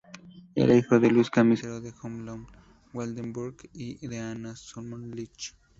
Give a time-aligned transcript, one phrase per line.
[0.55, 5.53] Era hijo de Luis Casimiro de Hohenlohe-Waldenburg y de Ana de Solms-Lich.